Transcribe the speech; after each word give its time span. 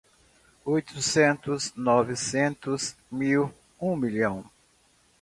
Oitocentos, 0.65 1.75
novecentos, 1.75 2.95
mil, 3.11 3.53
um 3.79 3.95
milhão 3.95 4.43